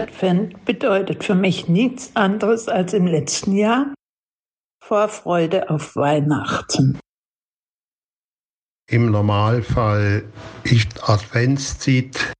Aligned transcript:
Advent 0.00 0.64
bedeutet 0.64 1.22
für 1.22 1.36
mich 1.36 1.68
nichts 1.68 2.14
anderes 2.16 2.68
als 2.68 2.92
im 2.94 3.06
letzten 3.06 3.56
Jahr 3.56 3.94
Vorfreude 4.82 5.70
auf 5.70 5.94
Weihnachten. 5.94 6.98
Im 8.90 9.10
Normalfall 9.10 10.24
ist 10.64 11.08
Adventszeit 11.08 12.32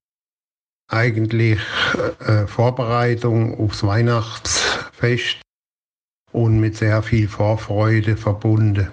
eigentlich 0.88 1.60
äh, 2.20 2.46
Vorbereitung 2.46 3.58
aufs 3.58 3.84
Weihnachtsfest 3.84 5.40
und 6.32 6.58
mit 6.58 6.76
sehr 6.76 7.02
viel 7.02 7.28
Vorfreude 7.28 8.16
verbunden. 8.16 8.90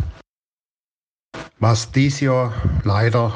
Was 1.59 1.91
dies 1.91 2.19
Jahr 2.19 2.53
leider 2.83 3.33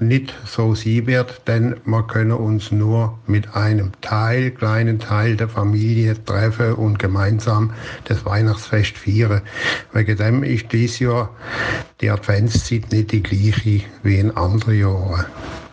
nicht 0.00 0.34
so 0.46 0.74
sein 0.74 1.06
wird, 1.06 1.42
denn 1.46 1.76
wir 1.84 2.02
können 2.04 2.32
uns 2.32 2.70
nur 2.70 3.18
mit 3.26 3.54
einem 3.54 3.92
Teil, 4.00 4.50
kleinen 4.50 4.98
Teil 4.98 5.36
der 5.36 5.48
Familie 5.48 6.22
treffen 6.24 6.74
und 6.74 6.98
gemeinsam 6.98 7.72
das 8.04 8.24
Weihnachtsfest 8.24 8.96
feiern. 8.98 9.42
Wegen 9.92 10.16
dem 10.16 10.42
ist 10.42 10.72
dies 10.72 10.98
Jahr 10.98 11.30
die 12.00 12.10
Adventszeit 12.10 12.90
nicht 12.92 13.12
die 13.12 13.22
gleiche 13.22 13.82
wie 14.02 14.18
in 14.18 14.36
anderen 14.36 14.78
Jahren. 14.78 15.26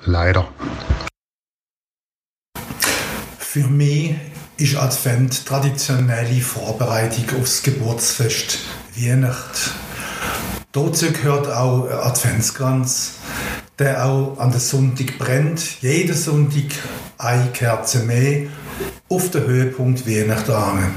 Leider. 0.05 0.48
Für 3.38 3.67
mich 3.67 4.16
ist 4.58 4.75
Advent 4.75 5.45
traditionelle 5.45 6.42
Vorbereitung 6.42 7.39
aufs 7.39 7.64
Geburtsfest 7.64 8.59
Weihnacht. 8.95 9.73
Dazu 10.72 11.11
gehört 11.11 11.48
auch 11.48 11.89
Adventskranz, 11.89 13.20
der 13.80 14.06
auch 14.06 14.38
an 14.39 14.52
der 14.52 14.59
Sonntag 14.59 15.17
brennt. 15.17 15.81
Jeden 15.81 16.16
Sonntag 16.16 16.66
eine 17.17 17.47
Kerze 17.47 18.00
mehr 18.00 18.47
auf 19.09 19.30
den 19.31 19.45
Höhepunkt 19.45 20.08
Weihnachten. 20.08 20.95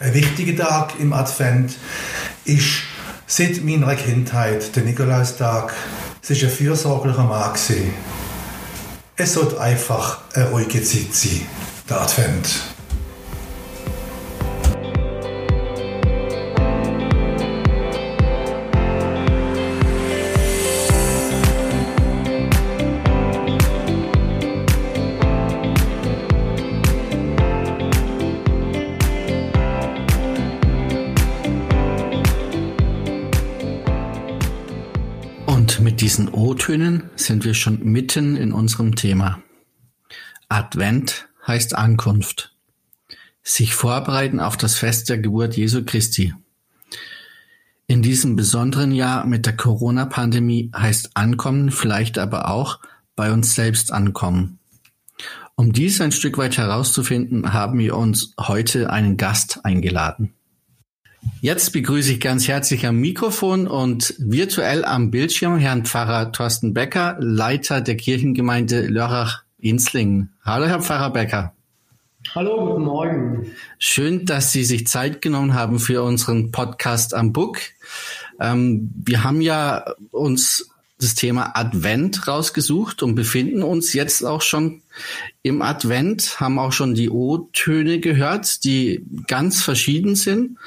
Ein 0.00 0.14
wichtiger 0.14 0.64
Tag 0.64 0.94
im 0.98 1.12
Advent 1.12 1.76
ist 2.44 2.82
seit 3.26 3.64
meiner 3.64 3.94
Kindheit 3.94 4.74
der 4.74 4.84
Nikolaustag. 4.84 5.74
Es 6.22 6.30
ist 6.30 6.44
ein 6.44 6.50
fürsorglicher 6.50 7.24
Mann. 7.24 7.54
Es 9.16 9.32
sollte 9.32 9.60
einfach 9.60 10.20
eine 10.34 10.50
ruhige 10.50 10.82
Zeit 10.82 11.12
sein, 11.12 11.42
der 11.88 12.00
Advent. 12.00 12.77
Diesen 36.00 36.28
O-Tönen 36.28 37.10
sind 37.16 37.44
wir 37.44 37.54
schon 37.54 37.84
mitten 37.84 38.36
in 38.36 38.52
unserem 38.52 38.96
Thema. 38.96 39.42
Advent 40.48 41.28
heißt 41.46 41.76
Ankunft. 41.76 42.54
Sich 43.42 43.74
vorbereiten 43.74 44.40
auf 44.40 44.56
das 44.56 44.76
Fest 44.76 45.08
der 45.08 45.18
Geburt 45.18 45.56
Jesu 45.56 45.84
Christi. 45.84 46.34
In 47.86 48.02
diesem 48.02 48.36
besonderen 48.36 48.92
Jahr 48.92 49.24
mit 49.24 49.46
der 49.46 49.56
Corona-Pandemie 49.56 50.70
heißt 50.76 51.10
Ankommen 51.14 51.70
vielleicht 51.70 52.18
aber 52.18 52.50
auch 52.50 52.80
bei 53.14 53.32
uns 53.32 53.54
selbst 53.54 53.92
ankommen. 53.92 54.58
Um 55.54 55.72
dies 55.72 56.00
ein 56.00 56.12
Stück 56.12 56.38
weit 56.38 56.56
herauszufinden, 56.56 57.52
haben 57.52 57.78
wir 57.78 57.96
uns 57.96 58.34
heute 58.38 58.90
einen 58.90 59.16
Gast 59.16 59.64
eingeladen. 59.64 60.34
Jetzt 61.40 61.72
begrüße 61.72 62.12
ich 62.12 62.20
ganz 62.20 62.48
herzlich 62.48 62.86
am 62.86 62.96
Mikrofon 62.96 63.66
und 63.66 64.14
virtuell 64.18 64.84
am 64.84 65.10
Bildschirm 65.10 65.58
Herrn 65.58 65.84
Pfarrer 65.84 66.32
Thorsten 66.32 66.74
Becker, 66.74 67.16
Leiter 67.20 67.80
der 67.80 67.96
Kirchengemeinde 67.96 68.86
Lörrach-Inslingen. 68.88 70.32
Hallo, 70.44 70.66
Herr 70.66 70.82
Pfarrer 70.82 71.12
Becker. 71.12 71.52
Hallo, 72.34 72.72
guten 72.72 72.84
Morgen. 72.84 73.46
Schön, 73.78 74.26
dass 74.26 74.52
Sie 74.52 74.64
sich 74.64 74.86
Zeit 74.86 75.22
genommen 75.22 75.54
haben 75.54 75.78
für 75.78 76.02
unseren 76.02 76.50
Podcast 76.50 77.14
am 77.14 77.32
Book. 77.32 77.58
Ähm, 78.40 78.90
wir 79.04 79.24
haben 79.24 79.40
ja 79.40 79.84
uns 80.10 80.70
das 81.00 81.14
Thema 81.14 81.52
Advent 81.54 82.26
rausgesucht 82.26 83.02
und 83.02 83.14
befinden 83.14 83.62
uns 83.62 83.92
jetzt 83.92 84.24
auch 84.24 84.42
schon 84.42 84.82
im 85.42 85.62
Advent, 85.62 86.40
haben 86.40 86.58
auch 86.58 86.72
schon 86.72 86.94
die 86.94 87.08
O-Töne 87.08 88.00
gehört, 88.00 88.64
die 88.64 89.06
ganz 89.28 89.62
verschieden 89.62 90.16
sind. 90.16 90.58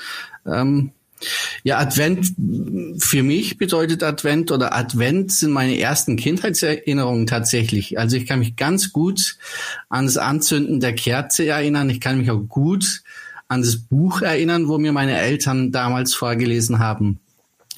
Ähm, 0.45 0.91
ja, 1.63 1.77
Advent 1.77 2.33
für 2.97 3.23
mich 3.23 3.57
bedeutet 3.57 4.03
Advent 4.03 4.51
oder 4.51 4.75
Advent 4.75 5.31
sind 5.31 5.51
meine 5.51 5.77
ersten 5.77 6.15
Kindheitserinnerungen 6.15 7.27
tatsächlich. 7.27 7.99
Also 7.99 8.17
ich 8.17 8.25
kann 8.25 8.39
mich 8.39 8.55
ganz 8.55 8.91
gut 8.91 9.37
an 9.89 10.05
das 10.05 10.17
Anzünden 10.17 10.79
der 10.79 10.93
Kerze 10.93 11.45
erinnern. 11.45 11.89
Ich 11.89 12.01
kann 12.01 12.17
mich 12.17 12.31
auch 12.31 12.41
gut 12.41 13.03
an 13.47 13.61
das 13.61 13.77
Buch 13.77 14.21
erinnern, 14.21 14.67
wo 14.67 14.77
mir 14.77 14.93
meine 14.93 15.19
Eltern 15.19 15.71
damals 15.71 16.13
vorgelesen 16.13 16.79
haben. 16.79 17.19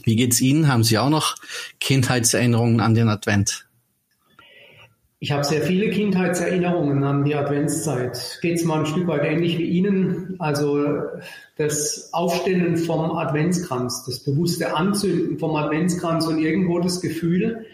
Wie 0.04 0.16
geht's 0.16 0.40
Ihnen? 0.40 0.68
Haben 0.68 0.84
Sie 0.84 0.98
auch 0.98 1.10
noch 1.10 1.36
Kindheitserinnerungen 1.80 2.80
an 2.80 2.94
den 2.94 3.10
Advent? 3.10 3.66
Ich 5.24 5.32
habe 5.32 5.46
sehr 5.46 5.62
viele 5.62 5.90
Kindheitserinnerungen 5.90 7.02
an 7.06 7.24
die 7.24 7.34
Adventszeit. 7.34 8.40
Geht 8.42 8.56
es 8.56 8.66
mal 8.66 8.80
ein 8.80 8.86
Stück 8.86 9.08
weit 9.08 9.24
ähnlich 9.24 9.58
wie 9.58 9.64
Ihnen? 9.64 10.36
Also 10.40 10.84
das 11.56 12.10
Aufstellen 12.12 12.76
vom 12.76 13.16
Adventskranz, 13.16 14.04
das 14.06 14.20
bewusste 14.26 14.76
Anzünden 14.76 15.40
vom 15.40 15.56
Adventskranz 15.56 16.28
und 16.28 16.40
irgendwo 16.40 16.80
das 16.80 17.00
Gefühl, 17.00 17.66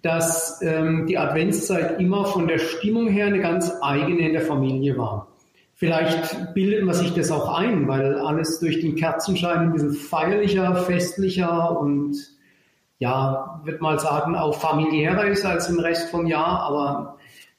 dass 0.00 0.62
ähm, 0.62 1.04
die 1.06 1.18
Adventszeit 1.18 2.00
immer 2.00 2.24
von 2.24 2.48
der 2.48 2.56
Stimmung 2.56 3.08
her 3.08 3.26
eine 3.26 3.40
ganz 3.40 3.70
eigene 3.82 4.28
in 4.28 4.32
der 4.32 4.40
Familie 4.40 4.96
war. 4.96 5.28
Vielleicht 5.74 6.54
bildet 6.54 6.82
man 6.82 6.94
sich 6.94 7.12
das 7.12 7.30
auch 7.30 7.58
ein, 7.58 7.88
weil 7.88 8.14
alles 8.14 8.58
durch 8.58 8.80
den 8.80 8.94
Kerzenschein 8.94 9.58
ein 9.58 9.72
bisschen 9.74 9.92
feierlicher, 9.92 10.74
festlicher 10.76 11.78
und 11.78 12.35
ja, 12.98 13.60
würde 13.64 13.80
mal 13.80 13.98
sagen, 13.98 14.36
auch 14.36 14.58
familiärer 14.58 15.26
ist 15.26 15.44
als 15.44 15.68
im 15.68 15.78
Rest 15.78 16.10
vom 16.10 16.26
Jahr, 16.26 16.60
aber 16.60 17.16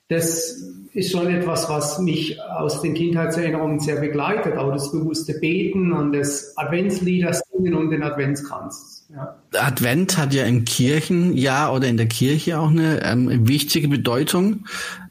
das 0.07 0.63
ist 0.93 1.11
schon 1.11 1.27
etwas, 1.27 1.69
was 1.69 1.99
mich 1.99 2.41
aus 2.41 2.81
den 2.81 2.95
Kindheitserinnerungen 2.95 3.79
sehr 3.79 3.99
begleitet. 3.99 4.57
Auch 4.57 4.71
das 4.71 4.91
bewusste 4.91 5.33
Beten 5.33 5.91
und 5.91 6.13
das 6.13 6.57
Adventslieder 6.57 7.33
singen 7.33 7.75
und 7.75 7.91
den 7.91 8.01
Adventskranz. 8.01 9.05
Ja. 9.13 9.35
Advent 9.53 10.17
hat 10.17 10.33
ja 10.33 10.45
im 10.45 10.65
Kirchenjahr 10.65 11.73
oder 11.73 11.87
in 11.87 11.97
der 11.97 12.07
Kirche 12.07 12.59
auch 12.59 12.69
eine 12.69 13.03
ähm, 13.03 13.47
wichtige 13.47 13.89
Bedeutung. 13.89 14.65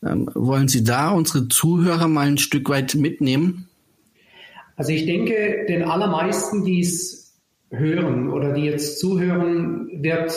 Ähm, 0.04 0.28
wollen 0.34 0.66
Sie 0.66 0.82
da 0.82 1.10
unsere 1.10 1.48
Zuhörer 1.48 2.08
mal 2.08 2.26
ein 2.26 2.38
Stück 2.38 2.69
weit 2.69 2.94
mitnehmen? 2.94 3.69
Also 4.76 4.93
ich 4.93 5.06
denke, 5.06 5.66
den 5.69 5.84
allermeisten, 5.84 6.64
die 6.64 6.81
es 6.81 7.25
hören 7.70 8.32
oder 8.32 8.52
die 8.52 8.64
jetzt 8.64 9.00
zuhören, 9.00 9.88
wird 10.02 10.32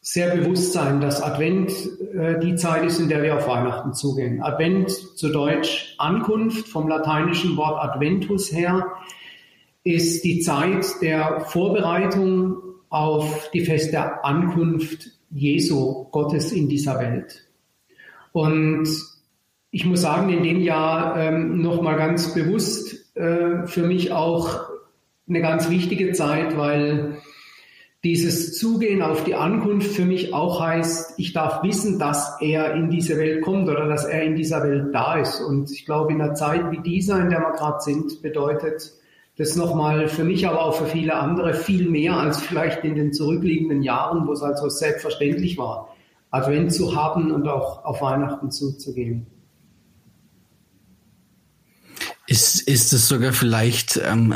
sehr 0.00 0.34
bewusst 0.34 0.72
sein, 0.72 1.00
dass 1.00 1.22
Advent 1.22 1.70
äh, 2.14 2.38
die 2.40 2.54
Zeit 2.56 2.84
ist, 2.84 3.00
in 3.00 3.08
der 3.08 3.22
wir 3.22 3.36
auf 3.36 3.46
Weihnachten 3.46 3.92
zugehen. 3.92 4.42
Advent 4.42 4.90
zu 4.90 5.30
Deutsch 5.30 5.94
Ankunft, 5.98 6.68
vom 6.68 6.88
lateinischen 6.88 7.56
Wort 7.56 7.82
Adventus 7.82 8.50
her, 8.50 8.86
ist 9.84 10.24
die 10.24 10.40
Zeit 10.40 10.86
der 11.02 11.40
Vorbereitung 11.40 12.56
auf 12.88 13.50
die 13.52 13.64
feste 13.64 14.24
Ankunft 14.24 15.10
Jesu, 15.30 16.06
Gottes 16.10 16.52
in 16.52 16.68
dieser 16.68 16.98
Welt. 16.98 17.46
Und 18.32 18.88
ich 19.70 19.84
muss 19.84 20.00
sagen, 20.00 20.30
in 20.30 20.42
dem 20.42 20.60
Jahr 20.60 21.16
ähm, 21.16 21.62
nochmal 21.62 21.96
ganz 21.96 22.34
bewusst 22.34 23.16
äh, 23.16 23.66
für 23.66 23.82
mich 23.82 24.12
auch 24.12 24.69
eine 25.30 25.40
ganz 25.40 25.70
wichtige 25.70 26.12
Zeit, 26.12 26.58
weil 26.58 27.16
dieses 28.02 28.58
Zugehen 28.58 29.02
auf 29.02 29.24
die 29.24 29.34
Ankunft 29.34 29.92
für 29.92 30.04
mich 30.04 30.32
auch 30.32 30.60
heißt, 30.60 31.14
ich 31.18 31.32
darf 31.32 31.62
wissen, 31.62 31.98
dass 31.98 32.40
er 32.40 32.74
in 32.74 32.90
diese 32.90 33.18
Welt 33.18 33.42
kommt 33.42 33.68
oder 33.68 33.86
dass 33.86 34.06
er 34.06 34.22
in 34.22 34.36
dieser 34.36 34.62
Welt 34.62 34.94
da 34.94 35.16
ist. 35.16 35.40
Und 35.40 35.70
ich 35.70 35.84
glaube, 35.84 36.12
in 36.12 36.20
einer 36.20 36.34
Zeit 36.34 36.70
wie 36.70 36.78
dieser, 36.78 37.20
in 37.20 37.30
der 37.30 37.40
wir 37.40 37.52
gerade 37.52 37.80
sind, 37.80 38.22
bedeutet 38.22 38.92
das 39.36 39.56
nochmal 39.56 40.08
für 40.08 40.24
mich, 40.24 40.46
aber 40.48 40.64
auch 40.64 40.74
für 40.74 40.86
viele 40.86 41.14
andere 41.14 41.54
viel 41.54 41.88
mehr 41.88 42.14
als 42.14 42.40
vielleicht 42.40 42.84
in 42.84 42.94
den 42.94 43.12
zurückliegenden 43.12 43.82
Jahren, 43.82 44.26
wo 44.26 44.32
es 44.32 44.42
also 44.42 44.68
selbstverständlich 44.68 45.58
war, 45.58 45.94
Advent 46.30 46.72
zu 46.72 46.94
haben 46.96 47.30
und 47.30 47.48
auch 47.48 47.84
auf 47.84 48.02
Weihnachten 48.02 48.50
zuzugehen. 48.50 49.26
Ist, 52.30 52.60
ist 52.60 52.92
es 52.92 53.08
sogar 53.08 53.32
vielleicht 53.32 54.00
ähm, 54.04 54.32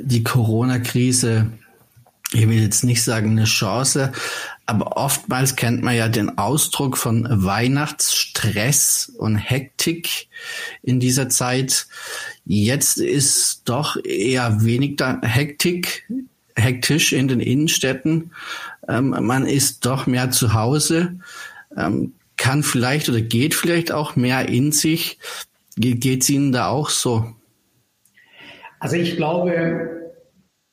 die 0.00 0.24
Corona-Krise 0.24 1.50
ich 2.32 2.48
will 2.48 2.60
jetzt 2.60 2.82
nicht 2.82 3.02
sagen 3.02 3.30
eine 3.30 3.44
Chance, 3.44 4.12
aber 4.66 4.96
oftmals 4.96 5.54
kennt 5.54 5.82
man 5.82 5.94
ja 5.94 6.08
den 6.08 6.38
Ausdruck 6.38 6.98
von 6.98 7.26
Weihnachtsstress 7.30 9.12
und 9.16 9.36
Hektik 9.36 10.28
in 10.82 10.98
dieser 10.98 11.28
Zeit. 11.28 11.86
Jetzt 12.44 12.98
ist 12.98 13.62
doch 13.66 13.96
eher 14.04 14.64
wenig 14.64 15.00
Hektik, 15.22 16.10
hektisch 16.56 17.12
in 17.12 17.28
den 17.28 17.40
Innenstädten. 17.40 18.32
Ähm, 18.88 19.14
man 19.20 19.46
ist 19.46 19.86
doch 19.86 20.06
mehr 20.06 20.30
zu 20.30 20.52
Hause, 20.52 21.20
ähm, 21.76 22.12
kann 22.36 22.62
vielleicht 22.64 23.08
oder 23.08 23.20
geht 23.20 23.54
vielleicht 23.54 23.92
auch 23.92 24.16
mehr 24.16 24.48
in 24.48 24.72
sich. 24.72 25.18
Geht 25.76 26.22
es 26.22 26.30
Ihnen 26.30 26.52
da 26.52 26.68
auch 26.68 26.88
so? 26.88 27.24
Also 28.80 28.96
ich 28.96 29.16
glaube, 29.16 30.12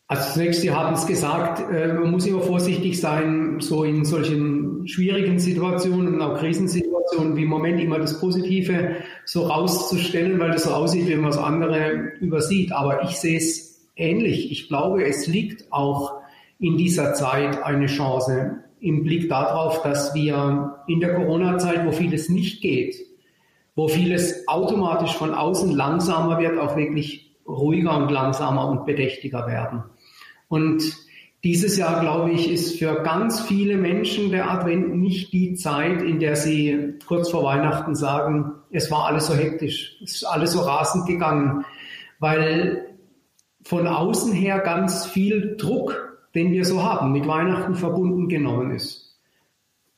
also 0.07 0.33
zunächst, 0.33 0.61
Sie 0.61 0.71
haben 0.71 0.93
es 0.93 1.05
gesagt, 1.05 1.63
äh, 1.71 1.93
man 1.93 2.11
muss 2.11 2.25
immer 2.25 2.41
vorsichtig 2.41 2.99
sein, 2.99 3.57
so 3.59 3.83
in 3.83 4.05
solchen 4.05 4.87
schwierigen 4.87 5.39
Situationen 5.39 6.21
auch 6.21 6.39
Krisensituationen 6.39 7.35
wie 7.35 7.43
im 7.43 7.49
Moment 7.49 7.81
immer 7.81 7.99
das 7.99 8.19
Positive 8.19 8.97
so 9.25 9.43
rauszustellen, 9.43 10.39
weil 10.39 10.51
das 10.51 10.63
so 10.63 10.71
aussieht, 10.71 11.07
wie 11.07 11.15
man 11.15 11.31
das 11.31 11.37
andere 11.37 12.13
übersieht. 12.19 12.71
Aber 12.71 13.03
ich 13.03 13.17
sehe 13.17 13.37
es 13.37 13.87
ähnlich. 13.95 14.51
Ich 14.51 14.67
glaube, 14.67 15.05
es 15.05 15.27
liegt 15.27 15.71
auch 15.71 16.21
in 16.59 16.77
dieser 16.77 17.13
Zeit 17.13 17.63
eine 17.63 17.87
Chance 17.87 18.63
im 18.79 19.03
Blick 19.03 19.29
darauf, 19.29 19.81
dass 19.81 20.13
wir 20.13 20.77
in 20.87 20.99
der 20.99 21.15
Corona-Zeit, 21.15 21.85
wo 21.85 21.91
vieles 21.91 22.29
nicht 22.29 22.61
geht, 22.61 22.95
wo 23.75 23.87
vieles 23.87 24.47
automatisch 24.47 25.15
von 25.15 25.33
außen 25.33 25.71
langsamer 25.71 26.39
wird, 26.39 26.59
auch 26.59 26.75
wirklich 26.75 27.35
ruhiger 27.47 27.97
und 27.97 28.11
langsamer 28.11 28.67
und 28.69 28.85
bedächtiger 28.85 29.47
werden. 29.47 29.83
Und 30.47 30.83
dieses 31.43 31.77
Jahr, 31.77 31.99
glaube 31.99 32.31
ich, 32.31 32.49
ist 32.49 32.79
für 32.79 33.01
ganz 33.03 33.41
viele 33.41 33.75
Menschen 33.75 34.31
der 34.31 34.49
Advent 34.49 34.95
nicht 34.95 35.33
die 35.33 35.55
Zeit, 35.55 36.01
in 36.01 36.19
der 36.19 36.37
sie 36.37 36.93
kurz 37.05 37.31
vor 37.31 37.43
Weihnachten 37.43 37.95
sagen, 37.95 38.53
es 38.71 38.89
war 38.89 39.07
alles 39.07 39.27
so 39.27 39.33
hektisch, 39.33 39.99
es 40.03 40.15
ist 40.15 40.23
alles 40.23 40.53
so 40.53 40.61
rasend 40.61 41.05
gegangen, 41.05 41.65
weil 42.19 42.87
von 43.63 43.87
außen 43.87 44.31
her 44.31 44.59
ganz 44.59 45.05
viel 45.05 45.57
Druck, 45.57 46.17
den 46.33 46.51
wir 46.51 46.63
so 46.63 46.81
haben, 46.81 47.11
mit 47.11 47.27
Weihnachten 47.27 47.75
verbunden 47.75 48.29
genommen 48.29 48.71
ist. 48.71 49.12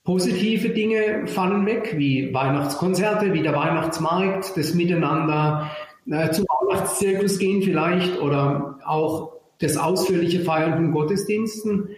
Positive 0.06 0.70
Dinge 0.70 1.26
fallen 1.26 1.66
weg, 1.66 1.96
wie 1.98 2.32
Weihnachtskonzerte, 2.32 3.34
wie 3.34 3.42
der 3.42 3.56
Weihnachtsmarkt, 3.56 4.56
das 4.56 4.76
Miteinander 4.76 5.72
äh, 6.08 6.30
zum 6.30 6.46
Weihnachtszirkus 6.46 7.40
gehen 7.40 7.64
vielleicht 7.64 8.22
oder 8.22 8.80
auch 8.86 9.34
das 9.60 9.78
ausführliche 9.78 10.42
Feiern 10.42 10.76
von 10.76 10.92
Gottesdiensten. 10.92 11.90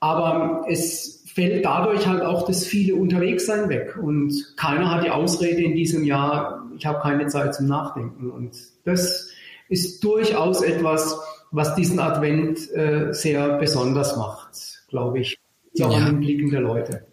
Aber 0.00 0.66
es 0.68 1.24
fällt 1.32 1.64
dadurch 1.64 2.08
halt 2.08 2.22
auch 2.22 2.44
das 2.44 2.66
viele 2.66 2.96
Unterwegssein 2.96 3.68
weg. 3.68 3.96
Und 4.02 4.34
keiner 4.56 4.90
hat 4.90 5.04
die 5.04 5.10
Ausrede 5.10 5.62
in 5.62 5.76
diesem 5.76 6.02
Jahr, 6.02 6.66
ich 6.76 6.86
habe 6.86 7.00
keine 7.02 7.28
Zeit 7.28 7.54
zum 7.54 7.66
Nachdenken. 7.66 8.32
Und 8.32 8.56
das 8.84 9.30
ist 9.68 10.02
durchaus 10.02 10.60
etwas, 10.60 11.20
was 11.52 11.76
diesen 11.76 12.00
Advent 12.00 12.68
äh, 12.74 13.12
sehr 13.12 13.58
besonders 13.58 14.16
macht, 14.16 14.82
glaube 14.88 15.20
ich. 15.20 15.38
So 15.72 15.84
ja. 15.84 15.98
an 15.98 16.06
den 16.06 16.20
Blicken 16.20 16.50
der 16.50 16.60
Leute. 16.60 17.06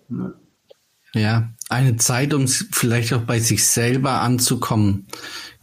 Ja. 1.14 1.50
eine 1.70 1.98
Zeit, 1.98 2.34
um 2.34 2.48
vielleicht 2.48 3.14
auch 3.14 3.22
bei 3.22 3.40
sich 3.40 3.68
selber 3.68 4.22
anzukommen, 4.22 5.08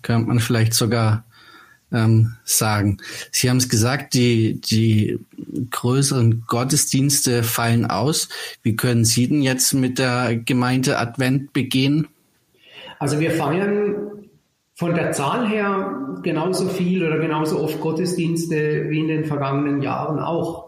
könnte 0.03 0.29
man 0.29 0.41
vielleicht 0.41 0.75
sogar 0.75 1.25
ähm, 1.93 2.35
sagen. 2.45 2.99
Sie 3.33 3.49
haben 3.49 3.57
es 3.57 3.69
gesagt, 3.69 4.15
die, 4.15 4.61
die 4.61 5.19
größeren 5.71 6.45
Gottesdienste 6.47 7.43
fallen 7.43 7.87
aus. 7.87 8.29
Wie 8.63 8.77
können 8.77 9.05
Sie 9.05 9.29
denn 9.29 9.43
jetzt 9.43 9.73
mit 9.73 9.99
der 9.99 10.37
Gemeinde 10.37 10.99
Advent 10.99 11.53
begehen? 11.53 12.09
Also 12.99 13.21
wir 13.21 13.31
feiern 13.31 13.95
von 14.75 14.95
der 14.95 15.13
Zahl 15.13 15.49
her 15.49 16.21
genauso 16.23 16.69
viel 16.69 17.05
oder 17.05 17.19
genauso 17.19 17.61
oft 17.61 17.81
Gottesdienste 17.81 18.87
wie 18.89 19.01
in 19.01 19.09
den 19.09 19.25
vergangenen 19.25 19.83
Jahren 19.83 20.19
auch. 20.19 20.68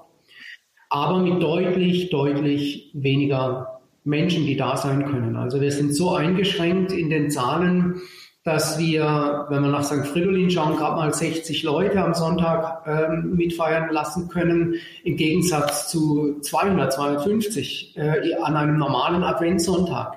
Aber 0.91 1.21
mit 1.21 1.43
deutlich, 1.43 2.11
deutlich 2.11 2.91
weniger 2.93 3.81
Menschen, 4.05 4.45
die 4.45 4.57
da 4.57 4.77
sein 4.77 5.07
können. 5.07 5.37
Also 5.37 5.61
wir 5.61 5.73
sind 5.73 5.95
so 5.95 6.15
eingeschränkt 6.15 6.93
in 6.93 7.11
den 7.11 7.31
Zahlen, 7.31 8.03
dass 8.43 8.79
wir, 8.79 9.47
wenn 9.51 9.63
wir 9.63 9.71
nach 9.71 9.85
St. 9.85 10.07
Fridolin 10.07 10.51
schauen, 10.51 10.77
gerade 10.77 10.97
mal 10.97 11.13
60 11.13 11.63
Leute 11.63 12.03
am 12.03 12.15
Sonntag 12.15 12.87
ähm, 12.87 13.37
mitfeiern 13.37 13.91
lassen 13.93 14.29
können, 14.29 14.77
im 15.05 15.17
Gegensatz 15.17 15.91
zu 15.91 16.41
200, 16.41 16.93
250 16.93 17.97
äh, 17.97 18.35
an 18.43 18.57
einem 18.57 18.79
normalen 18.79 19.23
Adventssonntag. 19.23 20.15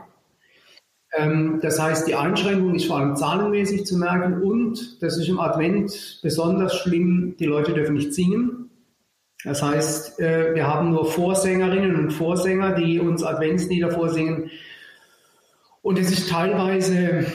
Ähm, 1.16 1.60
das 1.62 1.80
heißt, 1.82 2.08
die 2.08 2.16
Einschränkung 2.16 2.76
ist 2.76 2.86
vor 2.86 2.98
allem 2.98 3.18
zahlenmäßig 3.18 3.86
zu 3.86 3.98
merken 3.98 4.42
und, 4.42 5.02
das 5.04 5.18
ist 5.18 5.28
im 5.28 5.40
Advent 5.40 6.20
besonders 6.24 6.76
schlimm, 6.78 7.36
die 7.38 7.46
Leute 7.46 7.74
dürfen 7.74 7.96
nicht 7.96 8.14
singen. 8.14 8.63
Das 9.44 9.62
heißt, 9.62 10.20
äh, 10.20 10.56
wir 10.56 10.68
haben 10.68 10.92
nur 10.92 11.06
Vorsängerinnen 11.06 11.96
und 11.96 12.12
Vorsänger, 12.12 12.76
die 12.76 13.00
uns 13.00 13.24
Adventslieder 13.24 13.92
vorsingen. 13.92 14.50
Und 15.82 16.00
es 16.00 16.12
ist 16.12 16.30
teilweise 16.30 17.26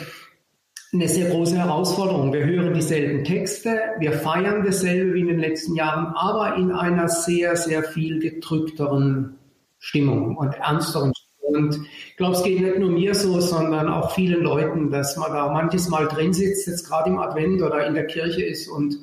eine 0.92 1.08
sehr 1.08 1.28
große 1.28 1.58
Herausforderung. 1.58 2.32
Wir 2.32 2.46
hören 2.46 2.72
dieselben 2.72 3.24
Texte, 3.24 3.78
wir 3.98 4.12
feiern 4.12 4.64
dasselbe 4.64 5.12
wie 5.14 5.20
in 5.20 5.26
den 5.26 5.38
letzten 5.38 5.74
Jahren, 5.74 6.14
aber 6.14 6.56
in 6.56 6.72
einer 6.72 7.08
sehr, 7.08 7.56
sehr 7.56 7.82
viel 7.82 8.20
gedrückteren 8.20 9.36
Stimmung 9.78 10.36
und 10.38 10.54
ernsteren 10.54 11.12
Stimmung. 11.14 11.28
Und 11.40 11.80
ich 12.08 12.16
glaube, 12.16 12.36
es 12.36 12.42
geht 12.42 12.60
nicht 12.60 12.78
nur 12.78 12.90
mir 12.90 13.14
so, 13.14 13.40
sondern 13.40 13.88
auch 13.88 14.12
vielen 14.12 14.42
Leuten, 14.42 14.90
dass 14.90 15.16
man 15.16 15.32
da 15.32 15.50
manches 15.52 15.88
Mal 15.88 16.06
drin 16.06 16.32
sitzt, 16.32 16.66
jetzt 16.66 16.86
gerade 16.86 17.10
im 17.10 17.18
Advent 17.18 17.60
oder 17.62 17.86
in 17.86 17.94
der 17.94 18.06
Kirche 18.06 18.44
ist 18.44 18.68
und 18.68 18.98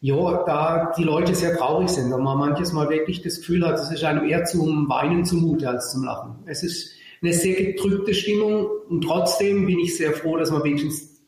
ja, 0.00 0.44
da 0.44 0.92
die 0.96 1.02
Leute 1.02 1.34
sehr 1.34 1.56
traurig 1.56 1.88
sind 1.88 2.12
und 2.12 2.22
man 2.22 2.38
manches 2.38 2.72
Mal 2.72 2.88
wirklich 2.88 3.22
das 3.22 3.38
Gefühl 3.38 3.66
hat, 3.66 3.78
es 3.78 3.90
ist 3.90 4.04
einem 4.04 4.28
eher 4.28 4.44
zum 4.44 4.88
Weinen 4.88 5.24
zumute 5.24 5.68
als 5.68 5.92
zum 5.92 6.04
Lachen. 6.04 6.36
Es 6.46 6.62
ist 6.62 6.92
eine 7.20 7.32
sehr 7.32 7.72
gedrückte 7.72 8.14
Stimmung 8.14 8.68
und 8.88 9.02
trotzdem 9.02 9.66
bin 9.66 9.80
ich 9.80 9.96
sehr 9.96 10.12
froh, 10.12 10.36
dass 10.36 10.52
man 10.52 10.62
wenigstens 10.62 11.18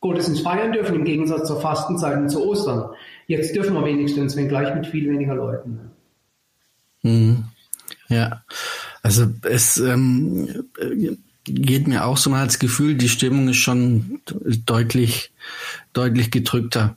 Gottesdienst 0.00 0.42
feiern 0.42 0.72
dürfen, 0.72 0.94
im 0.94 1.04
Gegensatz 1.04 1.48
zur 1.48 1.60
Fastenzeit 1.60 2.16
und 2.16 2.30
zu 2.30 2.44
Ostern. 2.46 2.90
Jetzt 3.26 3.54
dürfen 3.54 3.74
wir 3.74 3.84
wenigstens, 3.84 4.36
wenn 4.36 4.48
gleich 4.48 4.74
mit 4.74 4.86
viel 4.86 5.10
weniger 5.10 5.34
Leuten. 5.34 5.90
Mhm. 7.02 7.44
Ja, 8.08 8.42
also 9.02 9.26
es 9.42 9.76
ähm, 9.78 10.64
geht 11.44 11.88
mir 11.88 12.06
auch 12.06 12.16
so 12.16 12.30
mal 12.30 12.40
als 12.40 12.58
Gefühl, 12.58 12.94
die 12.94 13.08
Stimmung 13.08 13.48
ist 13.48 13.56
schon 13.56 14.20
deutlich, 14.64 15.32
deutlich 15.92 16.30
gedrückter. 16.30 16.96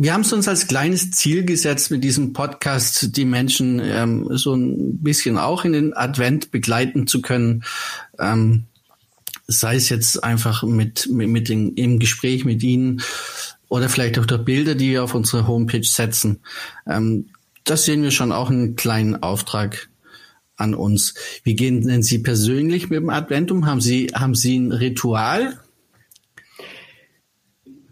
Wir 0.00 0.14
haben 0.14 0.20
es 0.20 0.32
uns 0.32 0.46
als 0.46 0.68
kleines 0.68 1.10
Ziel 1.10 1.44
gesetzt, 1.44 1.90
mit 1.90 2.04
diesem 2.04 2.32
Podcast 2.32 3.16
die 3.16 3.24
Menschen 3.24 3.80
ähm, 3.82 4.28
so 4.30 4.54
ein 4.54 5.02
bisschen 5.02 5.36
auch 5.36 5.64
in 5.64 5.72
den 5.72 5.92
Advent 5.92 6.52
begleiten 6.52 7.08
zu 7.08 7.20
können. 7.20 7.64
Ähm, 8.16 8.66
sei 9.48 9.74
es 9.74 9.88
jetzt 9.88 10.22
einfach 10.22 10.62
mit, 10.62 11.08
mit, 11.10 11.28
mit 11.28 11.48
den, 11.48 11.74
im 11.74 11.98
Gespräch 11.98 12.44
mit 12.44 12.62
Ihnen 12.62 13.02
oder 13.68 13.88
vielleicht 13.88 14.20
auch 14.20 14.26
durch 14.26 14.44
Bilder, 14.44 14.76
die 14.76 14.90
wir 14.90 15.02
auf 15.02 15.16
unsere 15.16 15.48
Homepage 15.48 15.82
setzen. 15.82 16.42
Ähm, 16.86 17.30
das 17.64 17.84
sehen 17.84 18.04
wir 18.04 18.12
schon 18.12 18.30
auch 18.30 18.50
einen 18.50 18.76
kleinen 18.76 19.20
Auftrag 19.20 19.88
an 20.56 20.76
uns. 20.76 21.14
Wie 21.42 21.56
gehen 21.56 21.84
denn 21.88 22.04
Sie 22.04 22.20
persönlich 22.20 22.88
mit 22.88 23.00
dem 23.00 23.10
Advent 23.10 23.50
um? 23.50 23.66
Haben 23.66 23.80
Sie, 23.80 24.12
haben 24.14 24.36
Sie 24.36 24.60
ein 24.60 24.70
Ritual? 24.70 25.58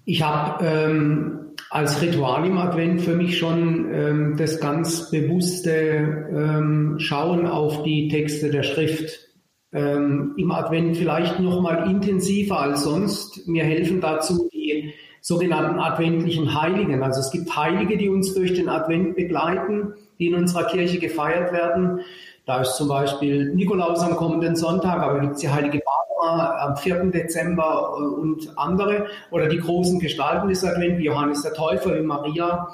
Ich 0.04 0.22
habe 0.22 0.64
ähm, 0.64 1.45
als 1.70 2.00
Ritual 2.00 2.46
im 2.46 2.58
Advent 2.58 3.02
für 3.02 3.14
mich 3.14 3.38
schon 3.38 3.92
ähm, 3.92 4.36
das 4.36 4.60
ganz 4.60 5.10
bewusste 5.10 6.28
ähm, 6.30 6.96
Schauen 6.98 7.46
auf 7.46 7.82
die 7.82 8.08
Texte 8.08 8.50
der 8.50 8.62
Schrift 8.62 9.26
ähm, 9.72 10.34
im 10.36 10.50
Advent 10.52 10.96
vielleicht 10.96 11.40
noch 11.40 11.60
mal 11.60 11.90
intensiver 11.90 12.60
als 12.60 12.84
sonst. 12.84 13.46
Mir 13.48 13.64
helfen 13.64 14.00
dazu 14.00 14.48
die 14.52 14.94
sogenannten 15.20 15.80
adventlichen 15.80 16.60
Heiligen. 16.60 17.02
Also 17.02 17.20
es 17.20 17.32
gibt 17.32 17.56
Heilige, 17.56 17.96
die 17.96 18.08
uns 18.08 18.32
durch 18.32 18.54
den 18.54 18.68
Advent 18.68 19.16
begleiten, 19.16 19.94
die 20.18 20.28
in 20.28 20.36
unserer 20.36 20.64
Kirche 20.68 20.98
gefeiert 20.98 21.52
werden. 21.52 22.00
Da 22.46 22.62
ist 22.62 22.76
zum 22.76 22.88
Beispiel 22.88 23.52
Nikolaus 23.54 24.00
am 24.00 24.16
kommenden 24.16 24.56
Sonntag, 24.56 25.02
aber 25.02 25.20
gibt 25.20 25.34
es 25.34 25.40
die 25.40 25.50
heilige 25.50 25.80
Barbara 25.84 26.64
am 26.64 26.76
4. 26.76 27.06
Dezember 27.06 27.96
äh, 27.98 28.02
und 28.02 28.56
andere. 28.56 29.08
Oder 29.30 29.48
die 29.48 29.58
großen 29.58 29.98
Gestalten 29.98 30.48
des 30.48 30.64
Advent, 30.64 30.98
wie 30.98 31.04
Johannes 31.04 31.42
der 31.42 31.52
Täufer, 31.52 31.94
wie 31.96 32.02
Maria 32.02 32.68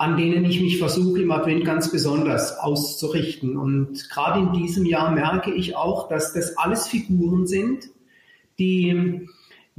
an 0.00 0.16
denen 0.16 0.44
ich 0.44 0.60
mich 0.60 0.78
versuche 0.78 1.20
im 1.22 1.32
Advent 1.32 1.64
ganz 1.64 1.90
besonders 1.90 2.56
auszurichten. 2.56 3.56
Und 3.56 4.08
gerade 4.10 4.38
in 4.38 4.52
diesem 4.52 4.86
Jahr 4.86 5.10
merke 5.10 5.52
ich 5.52 5.74
auch, 5.74 6.08
dass 6.08 6.32
das 6.32 6.56
alles 6.56 6.86
Figuren 6.86 7.48
sind, 7.48 7.84
die 8.60 9.28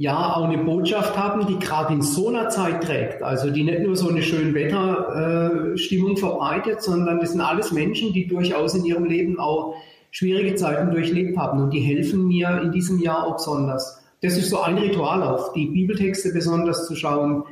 ja 0.00 0.34
auch 0.34 0.44
eine 0.44 0.64
Botschaft 0.64 1.14
haben, 1.18 1.46
die 1.46 1.58
gerade 1.58 1.92
in 1.92 2.00
so 2.00 2.30
einer 2.30 2.48
Zeit 2.48 2.82
trägt. 2.82 3.22
Also 3.22 3.50
die 3.50 3.64
nicht 3.64 3.80
nur 3.80 3.94
so 3.96 4.08
eine 4.08 4.22
schöne 4.22 4.54
Wetterstimmung 4.54 6.12
äh, 6.12 6.16
verbreitet, 6.16 6.80
sondern 6.80 7.20
das 7.20 7.32
sind 7.32 7.42
alles 7.42 7.70
Menschen, 7.70 8.14
die 8.14 8.26
durchaus 8.26 8.74
in 8.74 8.86
ihrem 8.86 9.04
Leben 9.04 9.38
auch 9.38 9.74
schwierige 10.10 10.54
Zeiten 10.54 10.90
durchlebt 10.90 11.36
haben 11.36 11.62
und 11.62 11.74
die 11.74 11.80
helfen 11.80 12.26
mir 12.26 12.62
in 12.62 12.72
diesem 12.72 12.98
Jahr 12.98 13.26
auch 13.26 13.36
besonders. 13.36 14.02
Das 14.22 14.38
ist 14.38 14.48
so 14.48 14.62
ein 14.62 14.78
Ritual 14.78 15.22
auf 15.22 15.52
die 15.52 15.66
Bibeltexte 15.66 16.32
besonders 16.32 16.86
zu 16.86 16.96
schauen, 16.96 17.44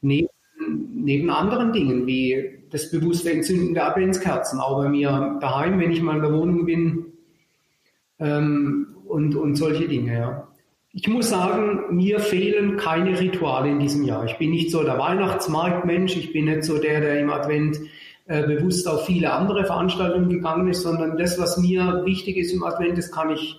neben, 0.00 0.28
neben 0.94 1.30
anderen 1.30 1.72
Dingen 1.72 2.06
wie 2.06 2.60
das 2.70 2.92
bewusste 2.92 3.32
Entzünden 3.32 3.74
der 3.74 3.88
Adventskerzen, 3.88 4.60
auch 4.60 4.76
bei 4.76 4.88
mir 4.88 5.36
daheim, 5.40 5.80
wenn 5.80 5.90
ich 5.90 6.00
mal 6.00 6.14
in 6.14 6.22
der 6.22 6.32
Wohnung 6.32 6.64
bin 6.64 7.06
ähm, 8.20 8.94
und, 9.08 9.34
und 9.34 9.56
solche 9.56 9.88
Dinge. 9.88 10.12
Ja. 10.12 10.47
Ich 10.92 11.06
muss 11.06 11.28
sagen, 11.28 11.94
mir 11.94 12.18
fehlen 12.18 12.76
keine 12.76 13.18
Rituale 13.18 13.70
in 13.70 13.78
diesem 13.78 14.04
Jahr. 14.04 14.24
Ich 14.24 14.38
bin 14.38 14.50
nicht 14.50 14.70
so 14.70 14.82
der 14.82 14.98
Weihnachtsmarktmensch, 14.98 16.16
ich 16.16 16.32
bin 16.32 16.46
nicht 16.46 16.64
so 16.64 16.78
der, 16.78 17.00
der 17.00 17.20
im 17.20 17.30
Advent 17.30 17.78
äh, 18.26 18.46
bewusst 18.46 18.88
auf 18.88 19.06
viele 19.06 19.32
andere 19.32 19.64
Veranstaltungen 19.64 20.28
gegangen 20.28 20.68
ist, 20.68 20.82
sondern 20.82 21.18
das, 21.18 21.38
was 21.38 21.58
mir 21.58 22.02
wichtig 22.04 22.36
ist 22.36 22.52
im 22.52 22.64
Advent, 22.64 22.96
das 22.96 23.10
kann 23.12 23.30
ich 23.30 23.58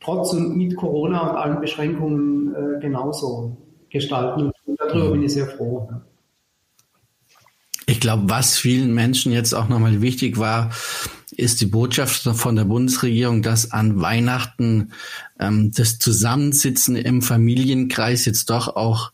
trotz 0.00 0.32
und 0.32 0.56
mit 0.56 0.76
Corona 0.76 1.30
und 1.30 1.36
allen 1.36 1.60
Beschränkungen 1.60 2.54
äh, 2.54 2.80
genauso 2.80 3.56
gestalten. 3.90 4.52
Und 4.66 4.80
darüber 4.80 5.12
bin 5.12 5.22
ich 5.22 5.32
sehr 5.32 5.46
froh. 5.46 5.88
Ich 7.86 8.00
glaube, 8.00 8.24
was 8.26 8.58
vielen 8.58 8.94
Menschen 8.94 9.32
jetzt 9.32 9.54
auch 9.54 9.68
nochmal 9.68 10.02
wichtig 10.02 10.38
war, 10.38 10.70
ist 11.36 11.60
die 11.60 11.66
Botschaft 11.66 12.22
von 12.22 12.56
der 12.56 12.64
Bundesregierung, 12.64 13.42
dass 13.42 13.70
an 13.72 14.00
Weihnachten 14.00 14.92
ähm, 15.38 15.72
das 15.72 15.98
Zusammensitzen 15.98 16.96
im 16.96 17.22
Familienkreis 17.22 18.24
jetzt 18.24 18.50
doch 18.50 18.74
auch 18.76 19.12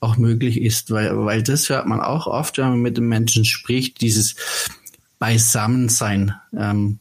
auch 0.00 0.16
möglich 0.16 0.60
ist, 0.60 0.90
weil, 0.90 1.14
weil 1.26 1.42
das 1.42 1.68
hört 1.68 1.86
man 1.86 2.00
auch 2.00 2.26
oft, 2.26 2.56
wenn 2.56 2.70
man 2.70 2.80
mit 2.80 2.96
den 2.96 3.06
Menschen 3.06 3.44
spricht, 3.44 4.00
dieses 4.00 4.34
Beisammensein 5.18 6.34
ähm, 6.56 6.98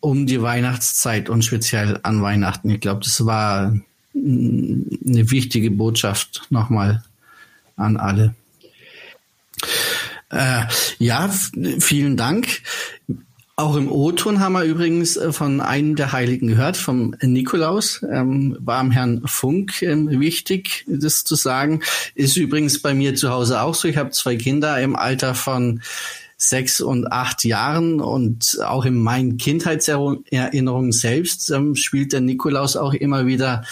um 0.00 0.26
die 0.26 0.40
Weihnachtszeit 0.40 1.28
und 1.28 1.44
speziell 1.44 2.00
an 2.02 2.22
Weihnachten. 2.22 2.70
Ich 2.70 2.80
glaube, 2.80 3.00
das 3.04 3.26
war 3.26 3.76
eine 4.14 5.30
wichtige 5.30 5.70
Botschaft 5.70 6.46
nochmal 6.48 7.04
an 7.76 7.96
alle. 7.96 8.34
Äh, 10.30 10.64
ja, 10.98 11.28
vielen 11.80 12.16
Dank. 12.16 12.62
Auch 13.58 13.76
im 13.76 13.90
O-Ton 13.90 14.40
haben 14.40 14.52
wir 14.52 14.64
übrigens 14.64 15.16
äh, 15.16 15.32
von 15.32 15.62
einem 15.62 15.96
der 15.96 16.12
Heiligen 16.12 16.48
gehört, 16.48 16.76
vom 16.76 17.16
Nikolaus. 17.22 18.04
Ähm, 18.12 18.54
war 18.60 18.78
am 18.78 18.90
Herrn 18.90 19.22
Funk 19.24 19.80
ähm, 19.80 20.20
wichtig, 20.20 20.84
das 20.86 21.24
zu 21.24 21.36
sagen. 21.36 21.80
Ist 22.14 22.36
übrigens 22.36 22.82
bei 22.82 22.92
mir 22.92 23.14
zu 23.14 23.30
Hause 23.30 23.62
auch 23.62 23.74
so. 23.74 23.88
Ich 23.88 23.96
habe 23.96 24.10
zwei 24.10 24.36
Kinder 24.36 24.78
im 24.82 24.94
Alter 24.94 25.34
von 25.34 25.80
sechs 26.36 26.82
und 26.82 27.10
acht 27.10 27.44
Jahren 27.44 28.02
und 28.02 28.58
auch 28.62 28.84
in 28.84 28.96
meinen 28.96 29.38
Kindheitserinnerungen 29.38 30.92
selbst 30.92 31.48
ähm, 31.50 31.76
spielt 31.76 32.12
der 32.12 32.20
Nikolaus 32.20 32.76
auch 32.76 32.92
immer 32.92 33.24
wieder 33.24 33.64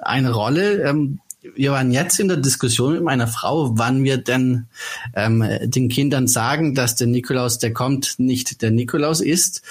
eine 0.00 0.32
Rolle. 0.32 0.82
Ähm, 0.82 1.20
wir 1.54 1.72
waren 1.72 1.90
jetzt 1.90 2.20
in 2.20 2.28
der 2.28 2.36
Diskussion 2.36 2.94
mit 2.94 3.02
meiner 3.02 3.26
Frau, 3.26 3.76
wann 3.76 4.04
wir 4.04 4.18
denn 4.18 4.66
ähm, 5.14 5.44
den 5.64 5.88
Kindern 5.88 6.28
sagen, 6.28 6.74
dass 6.74 6.96
der 6.96 7.08
Nikolaus, 7.08 7.58
der 7.58 7.72
kommt, 7.72 8.18
nicht 8.18 8.62
der 8.62 8.70
Nikolaus 8.70 9.20
ist. 9.20 9.62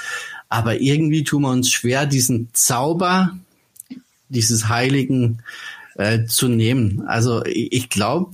Aber 0.49 0.81
irgendwie 0.81 1.23
tun 1.23 1.43
wir 1.43 1.49
uns 1.49 1.71
schwer, 1.71 2.05
diesen 2.05 2.49
Zauber 2.53 3.37
dieses 4.27 4.69
Heiligen 4.69 5.39
äh, 5.95 6.25
zu 6.25 6.47
nehmen. 6.47 7.03
Also 7.07 7.43
ich 7.45 7.89
glaube, 7.89 8.31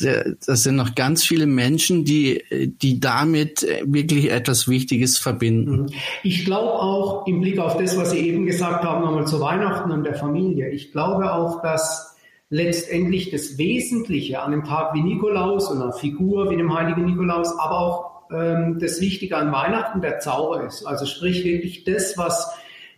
das 0.00 0.62
sind 0.62 0.76
noch 0.76 0.94
ganz 0.94 1.24
viele 1.24 1.46
Menschen, 1.46 2.04
die, 2.04 2.42
die 2.50 3.00
damit 3.00 3.66
wirklich 3.84 4.30
etwas 4.30 4.68
Wichtiges 4.68 5.18
verbinden. 5.18 5.86
Ich 6.22 6.44
glaube 6.44 6.72
auch 6.72 7.26
im 7.26 7.40
Blick 7.40 7.58
auf 7.58 7.76
das, 7.76 7.96
was 7.96 8.12
Sie 8.12 8.18
eben 8.18 8.46
gesagt 8.46 8.84
haben, 8.84 9.04
nochmal 9.04 9.26
zu 9.26 9.40
Weihnachten 9.40 9.90
und 9.90 10.04
der 10.04 10.14
Familie. 10.14 10.70
Ich 10.70 10.92
glaube 10.92 11.32
auch, 11.32 11.60
dass 11.62 12.11
letztendlich 12.52 13.30
das 13.30 13.56
Wesentliche 13.56 14.42
an 14.42 14.52
einem 14.52 14.64
Tag 14.64 14.92
wie 14.92 15.02
Nikolaus 15.02 15.70
und 15.70 15.80
einer 15.80 15.94
Figur 15.94 16.50
wie 16.50 16.56
dem 16.58 16.74
heiligen 16.74 17.06
Nikolaus, 17.06 17.58
aber 17.58 17.80
auch 17.80 18.30
ähm, 18.30 18.78
das 18.78 19.00
Wichtige 19.00 19.38
an 19.38 19.50
Weihnachten 19.52 20.02
der 20.02 20.18
Zauber 20.18 20.62
ist. 20.66 20.84
Also 20.84 21.06
sprich 21.06 21.44
wirklich 21.44 21.84
das, 21.84 22.18
was 22.18 22.52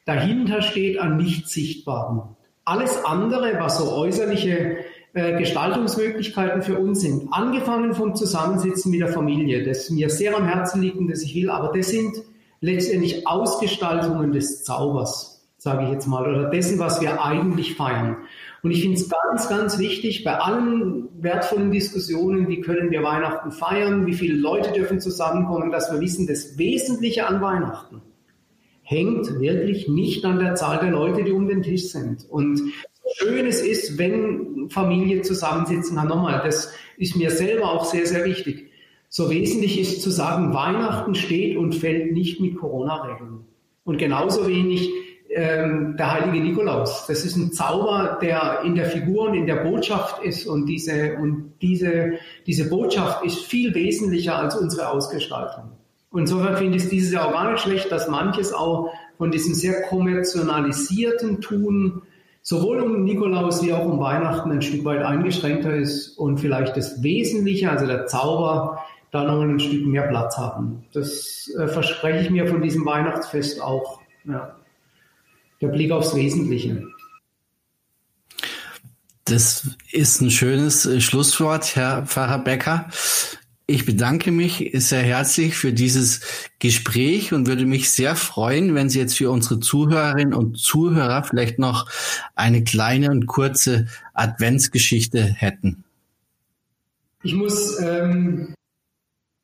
dahinter 0.07 0.61
steht 0.61 0.99
an 0.99 1.17
nicht 1.19 1.49
sichtbaren. 1.49 2.23
Alles 2.65 3.05
andere, 3.05 3.61
was 3.61 3.79
so 3.79 3.93
äußerliche 3.93 4.79
äh, 5.13 5.39
Gestaltungsmöglichkeiten 5.39 6.63
für 6.63 6.77
uns 6.77 7.03
sind, 7.03 7.29
angefangen 7.31 7.95
vom 7.95 8.17
Zusammensitzen 8.17 8.91
mit 8.91 9.03
der 9.03 9.09
Familie, 9.09 9.63
das 9.63 9.89
mir 9.89 10.11
sehr 10.11 10.37
am 10.37 10.49
Herzen 10.49 10.83
liegt 10.83 10.97
und 10.97 11.07
das 11.07 11.23
ich 11.23 11.33
will, 11.37 11.49
aber 11.51 11.73
das 11.73 11.91
sind 11.91 12.17
letztendlich 12.61 13.29
Ausgestaltungen 13.29 14.33
des 14.33 14.65
Zaubers, 14.65 15.47
sage 15.59 15.85
ich 15.85 15.91
jetzt 15.93 16.09
mal, 16.09 16.29
oder 16.29 16.51
dessen, 16.51 16.81
was 16.81 17.01
wir 17.01 17.25
eigentlich 17.25 17.77
feiern. 17.77 18.17
Und 18.65 18.71
ich 18.71 18.81
finde 18.81 18.97
es 18.97 19.11
ganz, 19.11 19.47
ganz 19.51 19.79
wichtig, 19.79 20.25
bei 20.25 20.39
allen 20.39 21.11
wertvollen 21.23 21.71
Diskussionen, 21.71 22.49
wie 22.49 22.63
können 22.63 22.91
wir 22.91 23.03
Weihnachten 23.03 23.53
feiern, 23.53 24.07
wie 24.07 24.15
viele 24.15 24.39
Leute 24.39 24.73
dürfen 24.73 25.03
zusammenkommen, 25.03 25.71
dass 25.71 25.93
wir 25.93 26.01
wissen, 26.01 26.27
das 26.27 26.57
Wesentliche 26.57 27.27
an 27.27 27.43
Weihnachten 27.43 28.01
hängt 28.83 29.39
wirklich 29.39 29.87
nicht 29.87 30.25
an 30.25 30.39
der 30.39 30.55
Zahl 30.55 30.79
der 30.79 30.93
Leute, 30.93 31.25
die 31.25 31.33
um 31.33 31.47
den 31.47 31.63
Tisch 31.63 31.89
sind. 31.89 32.25
Und 32.31 32.73
schön 33.17 33.47
es 33.47 33.61
ist, 33.61 33.99
wenn 33.99 34.71
Familie 34.71 35.21
zusammensitzen 35.21 35.99
kann. 35.99 36.09
Nochmal, 36.09 36.41
das 36.43 36.73
ist 36.97 37.17
mir 37.17 37.31
selber 37.31 37.71
auch 37.71 37.85
sehr, 37.85 38.07
sehr 38.07 38.25
wichtig. 38.25 38.71
So 39.11 39.29
wesentlich 39.29 39.79
ist 39.79 40.01
zu 40.01 40.09
sagen, 40.09 40.55
Weihnachten 40.55 41.15
steht 41.15 41.59
und 41.59 41.75
fällt 41.75 42.13
nicht 42.13 42.41
mit 42.41 42.57
Corona-Regeln. 42.57 43.41
Und 43.85 43.99
genauso 43.99 44.49
wenig 44.49 44.91
ähm, 45.35 45.97
der 45.97 46.13
heilige 46.13 46.45
Nikolaus. 46.45 47.07
Das 47.07 47.25
ist 47.25 47.37
ein 47.37 47.53
Zauber, 47.53 48.19
der 48.23 48.61
in 48.65 48.75
der 48.75 48.87
Figur 48.87 49.29
und 49.29 49.35
in 49.35 49.47
der 49.47 49.57
Botschaft 49.57 50.23
ist 50.23 50.47
und 50.47 50.67
diese, 50.67 51.17
und 51.17 51.55
diese, 51.61 52.15
diese 52.47 52.69
Botschaft 52.69 53.25
ist 53.25 53.41
viel 53.41 53.75
wesentlicher 53.75 54.39
als 54.39 54.57
unsere 54.57 54.89
Ausgestaltung. 54.89 55.73
Und 56.11 56.23
insofern 56.23 56.57
finde 56.57 56.77
ich 56.77 56.89
dieses 56.89 57.13
Jahr 57.13 57.29
auch 57.29 57.33
gar 57.33 57.51
nicht 57.51 57.61
schlecht, 57.61 57.91
dass 57.91 58.09
manches 58.09 58.53
auch 58.53 58.93
von 59.19 59.33
diesem 59.33 59.55
sehr 59.55 59.83
kommerzialisierten 59.83 61.41
Tun 61.41 62.03
sowohl 62.41 62.81
um 62.81 63.05
Nikolaus 63.05 63.65
wie 63.65 63.73
auch 63.73 63.85
um 63.85 63.99
Weihnachten 63.99 64.53
ein 64.53 64.63
Stück 64.63 64.85
weit 64.85 65.03
eingeschränkter 65.03 65.75
ist 65.75 66.17
und 66.17 66.39
vielleicht 66.39 66.77
das 66.77 67.03
Wesentliche, 67.03 67.71
also 67.71 67.87
der 67.87 68.07
Zauber, 68.07 68.85
da 69.11 69.25
noch 69.25 69.43
ein 69.43 69.59
Stück 69.59 69.87
mehr 69.87 70.03
Platz 70.03 70.37
haben. 70.37 70.85
Das 70.93 71.51
äh, 71.59 71.67
verspreche 71.67 72.25
ich 72.25 72.31
mir 72.31 72.47
von 72.47 72.63
diesem 72.63 72.85
Weihnachtsfest 72.85 73.61
auch. 73.61 74.01
Ja 74.25 74.55
der 75.65 75.73
Blick 75.73 75.91
aufs 75.91 76.15
Wesentliche. 76.15 76.87
Das 79.25 79.67
ist 79.91 80.21
ein 80.21 80.31
schönes 80.31 80.85
äh, 80.85 81.01
Schlusswort, 81.01 81.77
Herr 81.77 82.07
Pfarrer 82.07 82.39
Becker. 82.39 82.91
Ich 83.67 83.87
bedanke 83.87 84.31
mich 84.31 84.71
sehr 84.75 85.01
herzlich 85.01 85.57
für 85.57 85.73
dieses 85.73 86.21
Gespräch 86.59 87.33
und 87.33 87.47
würde 87.47 87.65
mich 87.65 87.91
sehr 87.91 88.15
freuen, 88.15 88.75
wenn 88.75 88.91
Sie 88.91 88.99
jetzt 88.99 89.17
für 89.17 89.31
unsere 89.31 89.59
Zuhörerinnen 89.59 90.35
und 90.35 90.59
Zuhörer 90.59 91.25
vielleicht 91.25 91.59
noch 91.59 91.89
eine 92.35 92.63
kleine 92.63 93.11
und 93.11 93.27
kurze 93.27 93.87
Adventsgeschichte 94.13 95.23
hätten. 95.23 95.85
Ich 97.23 97.33
muss 97.33 97.81
ähm, 97.81 98.53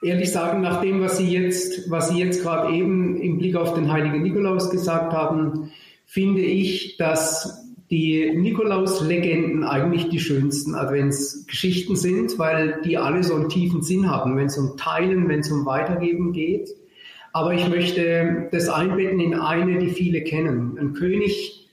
ehrlich 0.03 0.31
sagen, 0.31 0.61
nach 0.61 0.83
dem, 0.83 1.00
was 1.00 1.17
Sie 1.17 1.31
jetzt, 1.31 1.91
was 1.91 2.11
Sie 2.11 2.19
jetzt 2.19 2.43
gerade 2.43 2.75
eben 2.75 3.19
im 3.23 3.39
Blick 3.39 3.57
auf 3.57 3.73
den 3.73 3.91
heiligen 3.91 4.23
Nikolaus 4.23 4.69
gesagt 4.69 5.15
haben, 5.15 5.71
finde 6.11 6.43
ich, 6.43 6.97
dass 6.97 7.71
die 7.88 8.33
Nikolaus-Legenden 8.35 9.62
eigentlich 9.62 10.09
die 10.09 10.19
schönsten 10.19 10.75
Adventsgeschichten 10.75 11.95
sind, 11.95 12.37
weil 12.37 12.81
die 12.85 12.99
alle 12.99 13.23
so 13.23 13.37
einen 13.37 13.49
tiefen 13.49 13.81
Sinn 13.83 14.11
haben, 14.11 14.37
wenn 14.37 14.47
es 14.47 14.59
um 14.59 14.76
Teilen, 14.76 15.29
wenn 15.29 15.38
es 15.38 15.52
um 15.52 15.67
Weitergeben 15.67 16.33
geht. 16.33 16.69
Aber 17.33 17.55
ich 17.55 17.69
möchte 17.69 18.49
das 18.50 18.69
einbetten 18.69 19.21
in 19.21 19.35
eine, 19.35 19.79
die 19.79 19.90
viele 19.90 20.25
kennen. 20.25 20.76
Ein 20.81 20.95
König 20.95 21.69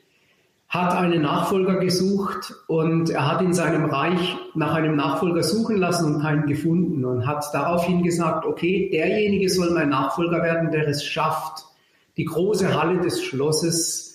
hat 0.68 0.94
einen 0.94 1.24
Nachfolger 1.24 1.80
gesucht 1.80 2.54
und 2.68 3.10
er 3.10 3.32
hat 3.32 3.42
in 3.42 3.54
seinem 3.54 3.86
Reich 3.86 4.38
nach 4.54 4.76
einem 4.76 4.96
Nachfolger 4.96 5.42
suchen 5.42 5.78
lassen 5.78 6.14
und 6.14 6.22
keinen 6.22 6.46
gefunden 6.46 7.06
und 7.06 7.26
hat 7.26 7.44
daraufhin 7.54 8.04
gesagt, 8.04 8.46
okay, 8.46 8.88
derjenige 8.92 9.50
soll 9.50 9.72
mein 9.72 9.90
Nachfolger 9.90 10.44
werden, 10.44 10.70
der 10.70 10.88
es 10.88 11.04
schafft, 11.04 11.66
die 12.18 12.26
große 12.26 12.80
Halle 12.80 13.00
des 13.00 13.24
Schlosses 13.24 14.07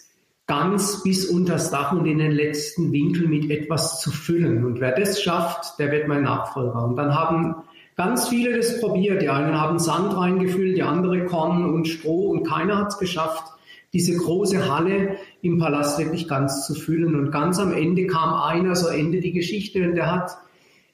ganz 0.46 1.02
bis 1.02 1.26
unters 1.26 1.70
Dach 1.70 1.92
und 1.92 2.06
in 2.06 2.18
den 2.18 2.32
letzten 2.32 2.92
Winkel 2.92 3.28
mit 3.28 3.50
etwas 3.50 4.00
zu 4.00 4.10
füllen. 4.10 4.64
Und 4.64 4.80
wer 4.80 4.92
das 4.92 5.22
schafft, 5.22 5.78
der 5.78 5.92
wird 5.92 6.08
mein 6.08 6.24
Nachfolger. 6.24 6.84
Und 6.84 6.96
dann 6.96 7.14
haben 7.14 7.56
ganz 7.96 8.28
viele 8.28 8.56
das 8.56 8.80
probiert. 8.80 9.22
Die 9.22 9.28
einen 9.28 9.60
haben 9.60 9.78
Sand 9.78 10.16
reingefüllt, 10.16 10.76
die 10.76 10.82
andere 10.82 11.24
Korn 11.26 11.72
und 11.72 11.86
Stroh 11.86 12.30
und 12.30 12.44
keiner 12.44 12.78
hat 12.78 12.88
es 12.88 12.98
geschafft, 12.98 13.44
diese 13.92 14.16
große 14.16 14.70
Halle 14.70 15.16
im 15.42 15.58
Palast 15.58 15.98
wirklich 15.98 16.26
ganz 16.26 16.66
zu 16.66 16.74
füllen. 16.74 17.14
Und 17.14 17.30
ganz 17.30 17.58
am 17.58 17.72
Ende 17.72 18.06
kam 18.06 18.34
einer, 18.34 18.74
so 18.74 18.88
Ende 18.88 19.20
die 19.20 19.32
Geschichte, 19.32 19.86
und 19.86 19.94
der 19.94 20.10
hat 20.10 20.38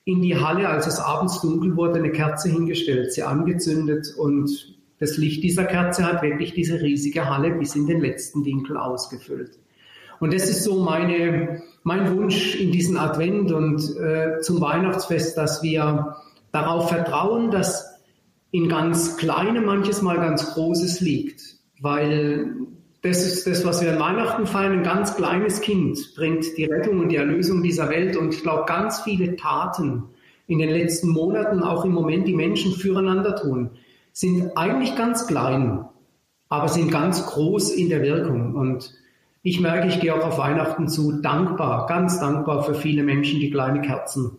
in 0.04 0.22
die 0.22 0.36
Halle, 0.36 0.68
als 0.68 0.86
es 0.86 0.98
abends 0.98 1.40
dunkel 1.40 1.76
wurde, 1.76 1.98
eine 1.98 2.10
Kerze 2.10 2.48
hingestellt, 2.48 3.12
sie 3.12 3.22
angezündet 3.22 4.14
und 4.16 4.77
das 4.98 5.16
Licht 5.16 5.42
dieser 5.42 5.64
Kerze 5.64 6.04
hat 6.04 6.22
wirklich 6.22 6.54
diese 6.54 6.80
riesige 6.80 7.28
Halle 7.28 7.50
bis 7.52 7.76
in 7.76 7.86
den 7.86 8.00
letzten 8.00 8.44
Winkel 8.44 8.76
ausgefüllt. 8.76 9.58
Und 10.20 10.34
das 10.34 10.48
ist 10.48 10.64
so 10.64 10.82
meine, 10.82 11.62
mein 11.84 12.16
Wunsch 12.16 12.56
in 12.56 12.72
diesen 12.72 12.96
Advent 12.96 13.52
und 13.52 13.80
äh, 13.96 14.40
zum 14.40 14.60
Weihnachtsfest, 14.60 15.36
dass 15.36 15.62
wir 15.62 16.16
darauf 16.50 16.88
vertrauen, 16.88 17.50
dass 17.50 17.98
in 18.50 18.68
ganz 18.68 19.16
Kleinem 19.16 19.66
manches 19.66 20.02
Mal 20.02 20.16
ganz 20.16 20.54
Großes 20.54 21.00
liegt. 21.00 21.42
Weil 21.80 22.54
das 23.02 23.24
ist 23.24 23.46
das, 23.46 23.64
was 23.64 23.82
wir 23.82 23.92
an 23.92 24.00
Weihnachten 24.00 24.46
feiern. 24.46 24.72
Ein 24.72 24.82
ganz 24.82 25.14
kleines 25.14 25.60
Kind 25.60 26.14
bringt 26.16 26.56
die 26.56 26.64
Rettung 26.64 26.98
und 26.98 27.10
die 27.10 27.16
Erlösung 27.16 27.62
dieser 27.62 27.88
Welt. 27.90 28.16
Und 28.16 28.34
ich 28.34 28.42
glaube, 28.42 28.64
ganz 28.66 29.02
viele 29.02 29.36
Taten 29.36 30.04
in 30.48 30.58
den 30.58 30.70
letzten 30.70 31.10
Monaten, 31.10 31.62
auch 31.62 31.84
im 31.84 31.92
Moment, 31.92 32.26
die 32.26 32.34
Menschen 32.34 32.72
füreinander 32.72 33.36
tun, 33.36 33.70
sind 34.18 34.56
eigentlich 34.56 34.96
ganz 34.96 35.28
klein, 35.28 35.84
aber 36.48 36.66
sind 36.66 36.90
ganz 36.90 37.24
groß 37.24 37.70
in 37.70 37.88
der 37.88 38.02
Wirkung. 38.02 38.56
Und 38.56 38.92
ich 39.44 39.60
merke, 39.60 39.86
ich 39.86 40.00
gehe 40.00 40.12
auch 40.12 40.26
auf 40.26 40.38
Weihnachten 40.38 40.88
zu 40.88 41.22
dankbar, 41.22 41.86
ganz 41.86 42.18
dankbar 42.18 42.64
für 42.64 42.74
viele 42.74 43.04
Menschen, 43.04 43.38
die 43.38 43.52
kleine 43.52 43.80
Kerzen 43.80 44.32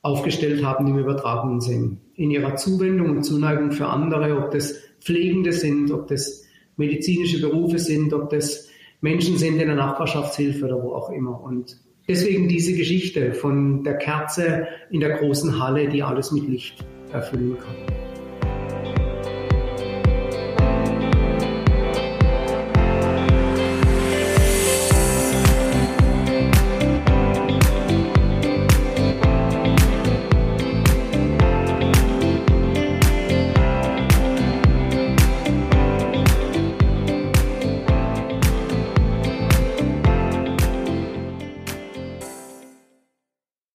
aufgestellt 0.00 0.64
haben 0.64 0.86
im 0.86 0.98
übertragenen 0.98 1.60
Sinn. 1.60 1.98
In 2.14 2.30
ihrer 2.30 2.54
Zuwendung 2.54 3.16
und 3.16 3.24
Zuneigung 3.24 3.72
für 3.72 3.88
andere, 3.88 4.38
ob 4.38 4.52
das 4.52 4.76
Pflegende 5.00 5.52
sind, 5.52 5.90
ob 5.90 6.06
das 6.06 6.44
medizinische 6.76 7.40
Berufe 7.40 7.80
sind, 7.80 8.12
ob 8.12 8.30
das 8.30 8.68
Menschen 9.00 9.38
sind 9.38 9.58
in 9.58 9.66
der 9.66 9.74
Nachbarschaftshilfe 9.74 10.66
oder 10.66 10.80
wo 10.80 10.92
auch 10.92 11.10
immer. 11.10 11.42
Und 11.42 11.78
deswegen 12.06 12.46
diese 12.46 12.76
Geschichte 12.76 13.34
von 13.34 13.82
der 13.82 13.98
Kerze 13.98 14.68
in 14.92 15.00
der 15.00 15.18
großen 15.18 15.60
Halle, 15.60 15.88
die 15.88 16.04
alles 16.04 16.30
mit 16.30 16.46
Licht 16.46 16.84
erfüllen 17.12 17.56
kann. 17.58 18.05